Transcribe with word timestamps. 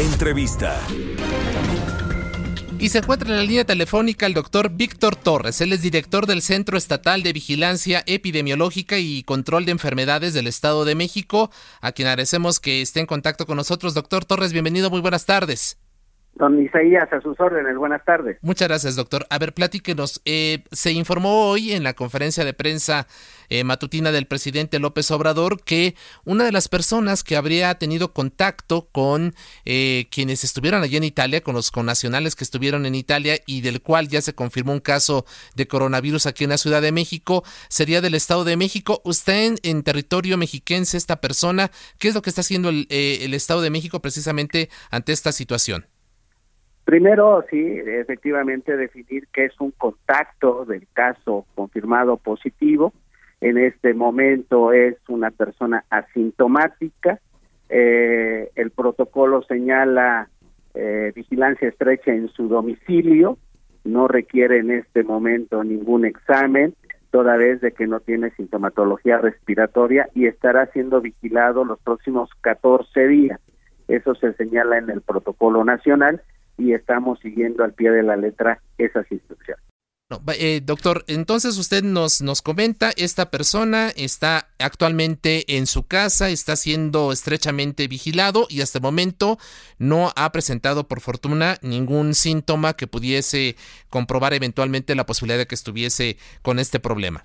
Entrevista. 0.00 0.80
Y 2.78 2.88
se 2.88 2.96
encuentra 2.96 3.28
en 3.28 3.36
la 3.36 3.42
línea 3.42 3.66
telefónica 3.66 4.24
el 4.24 4.32
doctor 4.32 4.70
Víctor 4.70 5.14
Torres. 5.14 5.60
Él 5.60 5.74
es 5.74 5.82
director 5.82 6.26
del 6.26 6.40
Centro 6.40 6.78
Estatal 6.78 7.22
de 7.22 7.34
Vigilancia 7.34 8.02
Epidemiológica 8.06 8.96
y 8.98 9.22
Control 9.24 9.66
de 9.66 9.72
Enfermedades 9.72 10.32
del 10.32 10.46
Estado 10.46 10.86
de 10.86 10.94
México, 10.94 11.50
a 11.82 11.92
quien 11.92 12.08
agradecemos 12.08 12.60
que 12.60 12.80
esté 12.80 13.00
en 13.00 13.06
contacto 13.06 13.44
con 13.44 13.58
nosotros. 13.58 13.92
Doctor 13.92 14.24
Torres, 14.24 14.54
bienvenido, 14.54 14.88
muy 14.88 15.02
buenas 15.02 15.26
tardes. 15.26 15.76
Don 16.40 16.58
Isaías, 16.58 17.12
a 17.12 17.20
sus 17.20 17.38
órdenes, 17.38 17.76
buenas 17.76 18.02
tardes. 18.02 18.38
Muchas 18.40 18.66
gracias, 18.66 18.96
doctor. 18.96 19.26
A 19.28 19.38
ver, 19.38 19.52
platíquenos. 19.52 20.22
Eh, 20.24 20.64
se 20.72 20.90
informó 20.90 21.50
hoy 21.50 21.72
en 21.72 21.82
la 21.84 21.92
conferencia 21.92 22.46
de 22.46 22.54
prensa 22.54 23.06
eh, 23.50 23.62
matutina 23.62 24.10
del 24.10 24.26
presidente 24.26 24.78
López 24.78 25.10
Obrador 25.10 25.62
que 25.62 25.94
una 26.24 26.44
de 26.44 26.52
las 26.52 26.68
personas 26.68 27.24
que 27.24 27.36
habría 27.36 27.74
tenido 27.74 28.14
contacto 28.14 28.88
con 28.90 29.34
eh, 29.66 30.08
quienes 30.10 30.42
estuvieron 30.42 30.82
allí 30.82 30.96
en 30.96 31.04
Italia, 31.04 31.42
con 31.42 31.54
los 31.54 31.70
connacionales 31.70 32.36
que 32.36 32.44
estuvieron 32.44 32.86
en 32.86 32.94
Italia 32.94 33.36
y 33.44 33.60
del 33.60 33.82
cual 33.82 34.08
ya 34.08 34.22
se 34.22 34.34
confirmó 34.34 34.72
un 34.72 34.80
caso 34.80 35.26
de 35.56 35.68
coronavirus 35.68 36.24
aquí 36.24 36.44
en 36.44 36.50
la 36.50 36.58
Ciudad 36.58 36.80
de 36.80 36.90
México, 36.90 37.44
sería 37.68 38.00
del 38.00 38.14
Estado 38.14 38.44
de 38.44 38.56
México. 38.56 39.02
Usted 39.04 39.56
en, 39.62 39.82
territorio 39.82 40.38
mexiquense, 40.38 40.96
esta 40.96 41.20
persona, 41.20 41.70
¿qué 41.98 42.08
es 42.08 42.14
lo 42.14 42.22
que 42.22 42.30
está 42.30 42.40
haciendo 42.40 42.70
el, 42.70 42.86
el 42.88 43.34
Estado 43.34 43.60
de 43.60 43.68
México 43.68 44.00
precisamente 44.00 44.70
ante 44.90 45.12
esta 45.12 45.32
situación? 45.32 45.84
Primero, 46.90 47.44
sí, 47.48 47.56
efectivamente 47.86 48.76
definir 48.76 49.28
qué 49.32 49.44
es 49.44 49.60
un 49.60 49.70
contacto 49.70 50.64
del 50.64 50.88
caso 50.92 51.46
confirmado 51.54 52.16
positivo. 52.16 52.92
En 53.40 53.58
este 53.58 53.94
momento 53.94 54.72
es 54.72 54.96
una 55.06 55.30
persona 55.30 55.84
asintomática. 55.88 57.20
Eh, 57.68 58.50
el 58.56 58.72
protocolo 58.72 59.42
señala 59.42 60.30
eh, 60.74 61.12
vigilancia 61.14 61.68
estrecha 61.68 62.10
en 62.10 62.26
su 62.30 62.48
domicilio. 62.48 63.38
No 63.84 64.08
requiere 64.08 64.58
en 64.58 64.72
este 64.72 65.04
momento 65.04 65.62
ningún 65.62 66.04
examen, 66.04 66.74
toda 67.12 67.36
vez 67.36 67.60
de 67.60 67.70
que 67.70 67.86
no 67.86 68.00
tiene 68.00 68.32
sintomatología 68.32 69.18
respiratoria 69.18 70.08
y 70.12 70.26
estará 70.26 70.66
siendo 70.72 71.00
vigilado 71.00 71.64
los 71.64 71.78
próximos 71.78 72.30
14 72.40 73.06
días. 73.06 73.38
Eso 73.86 74.16
se 74.16 74.32
señala 74.32 74.78
en 74.78 74.90
el 74.90 75.02
protocolo 75.02 75.64
nacional 75.64 76.20
y 76.58 76.72
estamos 76.72 77.18
siguiendo 77.20 77.64
al 77.64 77.74
pie 77.74 77.90
de 77.90 78.02
la 78.02 78.16
letra 78.16 78.60
esas 78.78 79.10
instrucciones. 79.10 79.64
No, 80.10 80.20
eh, 80.36 80.60
doctor, 80.60 81.04
entonces 81.06 81.56
usted 81.56 81.84
nos, 81.84 82.20
nos 82.20 82.42
comenta, 82.42 82.90
esta 82.96 83.30
persona 83.30 83.90
está 83.90 84.48
actualmente 84.58 85.56
en 85.56 85.66
su 85.66 85.86
casa, 85.86 86.30
está 86.30 86.56
siendo 86.56 87.12
estrechamente 87.12 87.86
vigilado 87.86 88.46
y 88.50 88.60
hasta 88.60 88.78
el 88.78 88.82
momento 88.82 89.38
no 89.78 90.10
ha 90.16 90.32
presentado, 90.32 90.88
por 90.88 91.00
fortuna, 91.00 91.58
ningún 91.62 92.14
síntoma 92.14 92.72
que 92.74 92.88
pudiese 92.88 93.54
comprobar 93.88 94.34
eventualmente 94.34 94.96
la 94.96 95.06
posibilidad 95.06 95.38
de 95.38 95.46
que 95.46 95.54
estuviese 95.54 96.16
con 96.42 96.58
este 96.58 96.80
problema. 96.80 97.24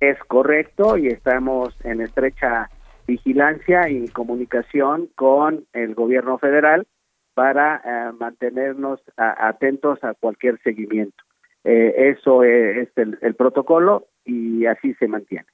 Es 0.00 0.18
correcto 0.26 0.96
y 0.96 1.08
estamos 1.08 1.74
en 1.84 2.00
estrecha 2.00 2.70
vigilancia 3.06 3.90
y 3.90 4.08
comunicación 4.08 5.10
con 5.16 5.66
el 5.74 5.94
gobierno 5.94 6.38
federal 6.38 6.86
para 7.34 7.76
eh, 7.84 8.12
mantenernos 8.18 9.00
a, 9.16 9.48
atentos 9.48 10.02
a 10.02 10.14
cualquier 10.14 10.60
seguimiento. 10.62 11.24
Eh, 11.64 12.14
eso 12.16 12.42
es 12.42 12.88
el, 12.96 13.18
el, 13.20 13.34
protocolo 13.34 14.06
y 14.24 14.66
así 14.66 14.94
se 14.94 15.08
mantiene. 15.08 15.46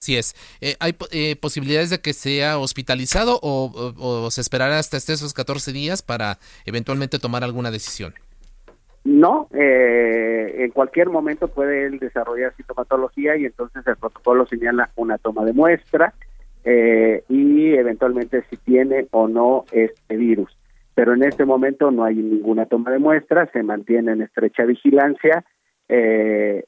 Así 0.00 0.16
es. 0.16 0.34
Eh, 0.60 0.74
¿Hay 0.80 0.92
posibilidades 1.36 1.88
de 1.88 2.00
que 2.00 2.12
sea 2.12 2.58
hospitalizado 2.58 3.40
o, 3.42 3.94
o, 3.98 4.24
o, 4.26 4.30
se 4.30 4.42
esperará 4.42 4.78
hasta 4.78 4.98
esos 4.98 5.32
14 5.32 5.72
días 5.72 6.02
para 6.02 6.38
eventualmente 6.66 7.18
tomar 7.18 7.42
alguna 7.42 7.70
decisión? 7.70 8.12
No, 9.04 9.48
en 9.52 10.70
cualquier 10.70 11.10
momento 11.10 11.48
puede 11.48 11.86
él 11.86 11.98
desarrollar 11.98 12.54
sintomatología 12.56 13.36
y 13.36 13.44
entonces 13.44 13.86
el 13.86 13.96
protocolo 13.96 14.46
señala 14.46 14.90
una 14.96 15.18
toma 15.18 15.44
de 15.44 15.52
muestra 15.52 16.14
y 16.64 17.74
eventualmente 17.74 18.44
si 18.48 18.56
tiene 18.56 19.06
o 19.10 19.28
no 19.28 19.66
este 19.72 20.16
virus 20.16 20.56
pero 20.94 21.14
en 21.14 21.22
este 21.24 21.44
momento 21.44 21.90
no 21.90 22.04
hay 22.04 22.16
ninguna 22.16 22.66
toma 22.66 22.90
de 22.90 22.98
muestras, 22.98 23.50
se 23.52 23.62
mantiene 23.62 24.12
en 24.12 24.22
estrecha 24.22 24.64
vigilancia 24.64 25.44
eh, 25.88 26.64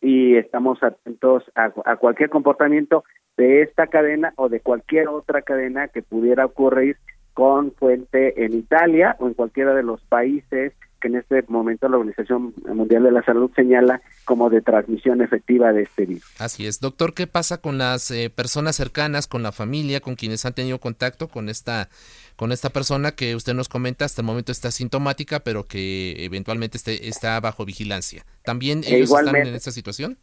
y 0.00 0.36
estamos 0.36 0.82
atentos 0.82 1.44
a, 1.54 1.72
a, 1.84 1.96
cualquier 1.96 2.30
comportamiento 2.30 3.04
de 3.36 3.62
esta 3.62 3.86
cadena 3.86 4.32
o 4.36 4.48
de 4.48 4.60
cualquier 4.60 5.08
otra 5.08 5.42
cadena 5.42 5.88
que 5.88 6.02
pudiera 6.02 6.44
ocurrir 6.44 6.96
con 7.34 7.72
fuente 7.72 8.44
en 8.44 8.52
Italia 8.54 9.16
o 9.18 9.26
en 9.26 9.34
cualquiera 9.34 9.74
de 9.74 9.82
los 9.82 10.02
países 10.04 10.72
que 11.02 11.08
en 11.08 11.16
este 11.16 11.44
momento 11.48 11.88
la 11.88 11.98
Organización 11.98 12.54
Mundial 12.64 13.02
de 13.02 13.10
la 13.10 13.22
Salud 13.24 13.50
señala 13.54 14.00
como 14.24 14.48
de 14.48 14.62
transmisión 14.62 15.20
efectiva 15.20 15.72
de 15.72 15.82
este 15.82 16.06
virus. 16.06 16.40
Así 16.40 16.66
es. 16.66 16.80
Doctor, 16.80 17.12
¿qué 17.12 17.26
pasa 17.26 17.60
con 17.60 17.76
las 17.76 18.10
eh, 18.10 18.30
personas 18.30 18.76
cercanas, 18.76 19.26
con 19.26 19.42
la 19.42 19.52
familia, 19.52 20.00
con 20.00 20.14
quienes 20.14 20.46
han 20.46 20.54
tenido 20.54 20.78
contacto 20.78 21.28
con 21.28 21.48
esta, 21.48 21.88
con 22.36 22.52
esta 22.52 22.70
persona 22.70 23.12
que 23.12 23.34
usted 23.34 23.54
nos 23.54 23.68
comenta 23.68 24.04
hasta 24.04 24.22
el 24.22 24.26
momento 24.26 24.52
está 24.52 24.70
sintomática, 24.70 25.40
pero 25.40 25.64
que 25.64 26.24
eventualmente 26.24 26.76
esté, 26.76 27.08
está 27.08 27.38
bajo 27.40 27.64
vigilancia? 27.64 28.24
¿También 28.44 28.82
ellos 28.86 29.10
están 29.10 29.36
en 29.36 29.54
esta 29.54 29.72
situación? 29.72 30.16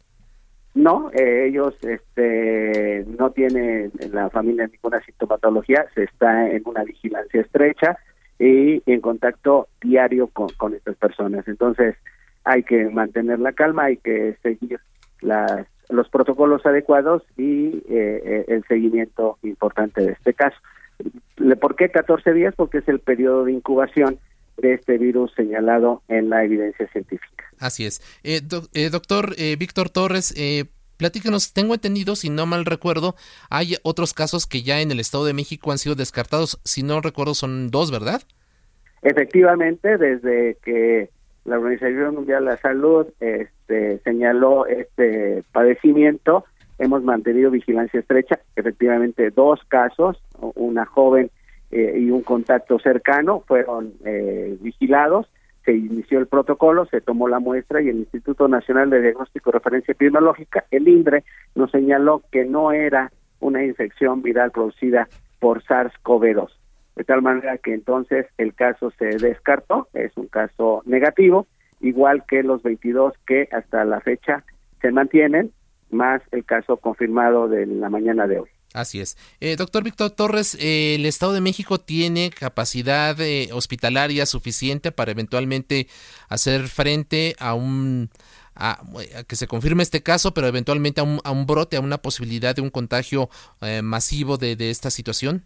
No, 0.72 1.10
eh, 1.12 1.48
ellos 1.48 1.74
este, 1.82 3.04
no 3.18 3.30
tienen 3.32 3.90
en 3.98 4.14
la 4.14 4.30
familia 4.30 4.68
ninguna 4.68 5.00
sintomatología, 5.04 5.84
se 5.94 6.04
está 6.04 6.48
en 6.48 6.62
una 6.64 6.84
vigilancia 6.84 7.40
estrecha 7.40 7.98
y 8.40 8.82
en 8.86 9.00
contacto 9.00 9.68
diario 9.80 10.26
con, 10.28 10.48
con 10.56 10.74
estas 10.74 10.96
personas. 10.96 11.46
Entonces, 11.46 11.94
hay 12.42 12.62
que 12.64 12.86
mantener 12.86 13.38
la 13.38 13.52
calma, 13.52 13.84
hay 13.84 13.98
que 13.98 14.36
seguir 14.42 14.80
las, 15.20 15.66
los 15.90 16.08
protocolos 16.08 16.64
adecuados 16.64 17.22
y 17.36 17.82
eh, 17.88 18.46
el 18.48 18.64
seguimiento 18.66 19.38
importante 19.42 20.00
de 20.02 20.12
este 20.12 20.34
caso. 20.34 20.56
¿Por 21.60 21.76
qué 21.76 21.90
14 21.90 22.32
días? 22.32 22.54
Porque 22.56 22.78
es 22.78 22.88
el 22.88 23.00
periodo 23.00 23.44
de 23.44 23.52
incubación 23.52 24.18
de 24.56 24.74
este 24.74 24.98
virus 24.98 25.32
señalado 25.34 26.02
en 26.08 26.30
la 26.30 26.44
evidencia 26.44 26.86
científica. 26.88 27.44
Así 27.58 27.86
es. 27.86 28.00
Eh, 28.22 28.40
do, 28.42 28.62
eh, 28.74 28.90
doctor 28.90 29.34
eh, 29.38 29.56
Víctor 29.56 29.90
Torres, 29.90 30.34
eh, 30.36 30.64
platícanos, 31.00 31.54
tengo 31.54 31.72
entendido, 31.72 32.14
si 32.14 32.28
no 32.28 32.44
mal 32.44 32.66
recuerdo, 32.66 33.14
hay 33.48 33.76
otros 33.82 34.12
casos 34.12 34.46
que 34.46 34.62
ya 34.62 34.82
en 34.82 34.90
el 34.90 35.00
Estado 35.00 35.24
de 35.24 35.32
México 35.32 35.72
han 35.72 35.78
sido 35.78 35.94
descartados, 35.94 36.60
si 36.62 36.82
no 36.82 37.00
recuerdo 37.00 37.32
son 37.32 37.70
dos, 37.70 37.90
¿verdad? 37.90 38.20
Efectivamente, 39.00 39.96
desde 39.96 40.58
que 40.62 41.08
la 41.46 41.58
Organización 41.58 42.16
Mundial 42.16 42.44
de 42.44 42.50
la 42.50 42.56
Salud 42.58 43.06
este, 43.18 43.98
señaló 44.00 44.66
este 44.66 45.42
padecimiento, 45.52 46.44
hemos 46.78 47.02
mantenido 47.02 47.50
vigilancia 47.50 48.00
estrecha, 48.00 48.38
efectivamente 48.54 49.30
dos 49.30 49.58
casos, 49.68 50.22
una 50.54 50.84
joven 50.84 51.30
eh, 51.70 51.96
y 51.98 52.10
un 52.10 52.20
contacto 52.20 52.78
cercano 52.78 53.42
fueron 53.48 53.94
eh, 54.04 54.58
vigilados, 54.60 55.30
se 55.64 55.72
inició 55.72 56.18
el 56.18 56.26
protocolo, 56.26 56.86
se 56.86 57.00
tomó 57.00 57.28
la 57.28 57.38
muestra 57.38 57.82
y 57.82 57.88
el 57.88 57.98
Instituto 57.98 58.48
Nacional 58.48 58.90
de 58.90 59.02
Diagnóstico 59.02 59.50
y 59.50 59.52
Referencia 59.52 59.92
Epidemiológica, 59.92 60.64
el 60.70 60.88
INDRE, 60.88 61.24
nos 61.54 61.70
señaló 61.70 62.22
que 62.32 62.44
no 62.44 62.72
era 62.72 63.12
una 63.40 63.64
infección 63.64 64.22
viral 64.22 64.50
producida 64.50 65.08
por 65.38 65.62
SARS-CoV-2. 65.62 66.50
De 66.96 67.04
tal 67.04 67.22
manera 67.22 67.58
que 67.58 67.72
entonces 67.74 68.26
el 68.36 68.54
caso 68.54 68.90
se 68.98 69.06
descartó, 69.16 69.88
es 69.94 70.16
un 70.16 70.26
caso 70.26 70.82
negativo, 70.84 71.46
igual 71.80 72.24
que 72.28 72.42
los 72.42 72.62
22 72.62 73.14
que 73.26 73.48
hasta 73.52 73.84
la 73.84 74.00
fecha 74.00 74.44
se 74.80 74.92
mantienen, 74.92 75.50
más 75.90 76.22
el 76.30 76.44
caso 76.44 76.76
confirmado 76.76 77.48
de 77.48 77.66
la 77.66 77.88
mañana 77.88 78.26
de 78.26 78.40
hoy. 78.40 78.48
Así 78.72 79.00
es. 79.00 79.16
Eh, 79.40 79.56
doctor 79.56 79.82
Víctor 79.82 80.10
Torres, 80.10 80.56
eh, 80.60 80.94
¿el 80.94 81.04
Estado 81.04 81.32
de 81.32 81.40
México 81.40 81.78
tiene 81.78 82.30
capacidad 82.30 83.20
eh, 83.20 83.48
hospitalaria 83.52 84.26
suficiente 84.26 84.92
para 84.92 85.10
eventualmente 85.10 85.86
hacer 86.28 86.62
frente 86.62 87.34
a 87.38 87.54
un... 87.54 88.10
A, 88.54 88.80
que 89.26 89.36
se 89.36 89.46
confirme 89.46 89.82
este 89.82 90.02
caso, 90.02 90.34
pero 90.34 90.46
eventualmente 90.46 91.00
a 91.00 91.04
un, 91.04 91.20
a 91.24 91.30
un 91.30 91.46
brote, 91.46 91.76
a 91.76 91.80
una 91.80 91.98
posibilidad 91.98 92.54
de 92.54 92.60
un 92.60 92.68
contagio 92.68 93.30
eh, 93.62 93.80
masivo 93.80 94.36
de, 94.36 94.54
de, 94.54 94.70
esta 94.70 94.90
situación? 94.90 95.44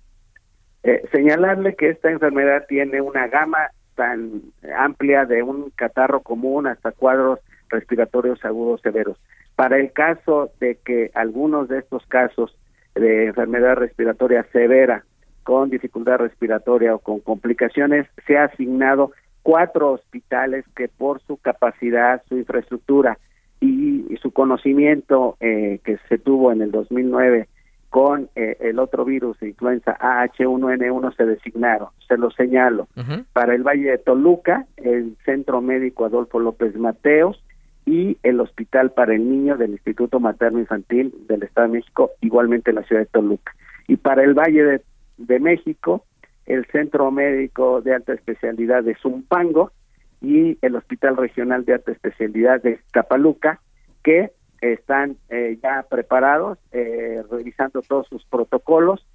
Señalarle 1.13 1.77
que 1.77 1.91
esta 1.91 2.11
enfermedad 2.11 2.67
tiene 2.69 3.01
una 3.01 3.29
gama 3.29 3.71
tan 3.95 4.43
amplia 4.77 5.27
de 5.27 5.43
un 5.43 5.71
catarro 5.77 6.23
común 6.23 6.67
hasta 6.67 6.93
cuadros 6.93 7.39
respiratorios 7.69 8.45
agudos 8.45 8.81
severos. 8.81 9.17
Para 9.55 9.79
el 9.79 9.93
caso 9.93 10.51
de 10.59 10.79
que 10.85 11.11
algunos 11.15 11.69
de 11.69 11.79
estos 11.79 12.05
casos 12.07 12.57
de 12.95 13.27
enfermedad 13.27 13.75
respiratoria 13.77 14.45
severa 14.53 15.05
con 15.43 15.71
dificultad 15.71 16.17
respiratoria 16.17 16.95
o 16.95 16.99
con 16.99 17.21
complicaciones, 17.21 18.07
se 18.27 18.39
ha 18.39 18.45
asignado 18.45 19.13
cuatro 19.43 19.93
hospitales 19.93 20.65
que 20.75 20.89
por 20.89 21.21
su 21.23 21.37
capacidad, 21.37 22.23
su 22.29 22.39
infraestructura 22.39 23.19
y, 23.61 24.17
su 24.23 24.33
conocimiento 24.33 25.37
eh, 25.41 25.81
que 25.85 25.99
se 26.09 26.17
tuvo 26.17 26.51
en 26.51 26.63
el 26.63 26.71
2009 26.71 27.47
con 27.91 28.31
eh, 28.35 28.57
el 28.61 28.79
otro 28.79 29.05
virus 29.05 29.39
de 29.39 29.51
influenza 29.51 29.97
AH1N1 29.99 31.15
se 31.15 31.27
designaron, 31.27 31.91
se 32.09 32.17
lo 32.17 32.31
señalo. 32.31 32.89
Para 33.35 33.55
el 33.55 33.63
Valle 33.63 33.91
de 33.91 33.99
Toluca, 33.99 34.67
el 34.79 35.17
Centro 35.25 35.61
Médico 35.61 36.07
Adolfo 36.07 36.41
López 36.41 36.75
Mateos 36.75 37.44
y 37.87 38.17
el 38.23 38.41
Hospital 38.41 38.93
para 38.93 39.15
el 39.15 39.29
Niño 39.29 39.57
del 39.57 39.73
Instituto 39.73 40.21
Materno 40.21 40.59
Infantil 40.59 41.15
del 41.29 41.43
Estado 41.43 41.69
de 41.69 41.75
México, 41.75 42.13
igualmente 42.21 42.71
en 42.71 42.77
la 42.77 42.85
ciudad 42.85 43.03
de 43.03 43.07
Toluca. 43.07 43.55
Y 43.87 43.97
para 43.97 44.23
el 44.25 44.35
Valle 44.35 44.65
de, 44.65 44.83
de 45.19 45.41
México, 45.41 46.05
el 46.47 46.67
Centro 46.67 47.11
Médico 47.11 47.81
de 47.81 47.95
Alta 47.95 48.15
Especialidad 48.15 48.83
de 48.83 48.95
Zumpango 48.97 49.73
y 50.21 50.59
el 50.63 50.77
Hospital 50.77 51.17
Regional 51.17 51.65
de 51.65 51.75
Alta 51.75 51.93
Especialidad 51.93 52.63
de 52.63 52.81
Tapaluca, 52.93 53.61
que 54.03 54.33
están 54.61 55.17
eh, 55.29 55.59
ya 55.63 55.85
preparados, 55.89 56.59
eh, 56.73 57.23
revisando 57.31 57.83
todos 57.83 58.07
sus 58.09 58.25
protocolos 58.25 59.07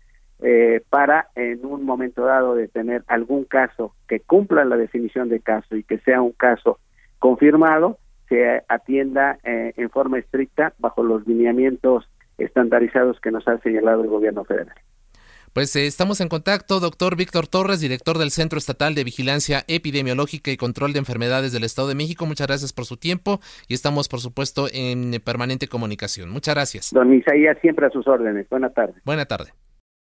eh, 0.42 0.82
para 0.90 1.30
en 1.36 1.66
un 1.66 1.84
momento 1.84 2.24
dado 2.24 2.56
de 2.56 2.68
tener 2.68 3.04
algún 3.08 3.44
caso 3.44 3.96
que 4.08 4.20
cumpla 4.20 4.64
la 4.64 4.78
definición 4.78 5.28
de 5.28 5.40
caso 5.40 5.76
y 5.76 5.84
que 5.84 5.98
sea 6.00 6.22
un 6.22 6.32
caso 6.32 6.80
confirmado, 7.18 7.98
se 8.30 8.64
atienda 8.68 9.40
en 9.44 9.90
forma 9.90 10.20
estricta 10.20 10.74
bajo 10.78 11.04
los 11.04 11.28
lineamientos 11.28 12.10
estandarizados 12.38 13.20
que 13.20 13.32
nos 13.32 13.48
ha 13.48 13.58
señalado 13.60 14.04
el 14.04 14.10
gobierno 14.10 14.46
federal. 14.46 14.76
Pues 15.54 15.76
eh, 15.76 15.88
estamos 15.88 16.22
en 16.22 16.30
contacto, 16.30 16.80
doctor 16.80 17.18
Víctor 17.18 17.48
Torres, 17.48 17.82
director 17.82 18.20
del 18.20 18.30
Centro 18.30 18.60
Estatal 18.60 18.94
de 18.94 19.04
Vigilancia 19.04 19.64
Epidemiológica 19.68 20.52
y 20.52 20.58
Control 20.58 20.94
de 20.94 21.00
Enfermedades 21.00 21.52
del 21.52 21.64
Estado 21.64 21.88
de 21.88 21.96
México. 21.96 22.28
Muchas 22.28 22.48
gracias 22.48 22.72
por 22.72 22.86
su 22.86 22.98
tiempo 22.98 23.40
y 23.68 23.74
estamos, 23.74 24.08
por 24.10 24.20
supuesto, 24.20 24.68
en 24.72 25.20
permanente 25.26 25.68
comunicación. 25.68 26.30
Muchas 26.30 26.54
gracias. 26.54 26.92
Don 26.94 27.12
Isaías, 27.14 27.58
siempre 27.62 27.88
a 27.88 27.90
sus 27.90 28.08
órdenes. 28.08 28.48
Buena 28.48 28.70
tarde. 28.70 28.94
Buena 29.04 29.26
tarde. 29.26 29.52